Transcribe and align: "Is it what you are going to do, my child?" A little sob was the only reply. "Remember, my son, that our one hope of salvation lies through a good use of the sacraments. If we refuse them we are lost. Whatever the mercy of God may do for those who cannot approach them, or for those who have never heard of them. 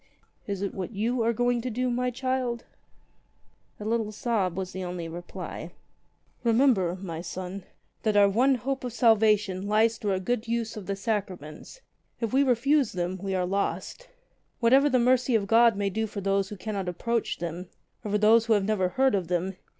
"Is 0.47 0.63
it 0.63 0.73
what 0.73 0.93
you 0.93 1.21
are 1.21 1.31
going 1.31 1.61
to 1.61 1.69
do, 1.69 1.91
my 1.91 2.09
child?" 2.09 2.65
A 3.79 3.85
little 3.85 4.11
sob 4.11 4.57
was 4.57 4.71
the 4.71 4.83
only 4.83 5.07
reply. 5.07 5.73
"Remember, 6.43 6.95
my 6.99 7.21
son, 7.21 7.65
that 8.01 8.17
our 8.17 8.27
one 8.27 8.55
hope 8.55 8.83
of 8.83 8.93
salvation 8.93 9.67
lies 9.67 9.99
through 9.99 10.13
a 10.13 10.19
good 10.19 10.47
use 10.47 10.75
of 10.75 10.87
the 10.87 10.95
sacraments. 10.95 11.81
If 12.19 12.33
we 12.33 12.41
refuse 12.41 12.93
them 12.93 13.19
we 13.21 13.35
are 13.35 13.45
lost. 13.45 14.09
Whatever 14.59 14.89
the 14.89 14.97
mercy 14.97 15.35
of 15.35 15.45
God 15.45 15.75
may 15.75 15.91
do 15.91 16.07
for 16.07 16.19
those 16.19 16.49
who 16.49 16.57
cannot 16.57 16.89
approach 16.89 17.37
them, 17.37 17.69
or 18.03 18.09
for 18.09 18.17
those 18.17 18.47
who 18.47 18.53
have 18.53 18.65
never 18.65 18.89
heard 18.89 19.13
of 19.13 19.27
them. 19.27 19.55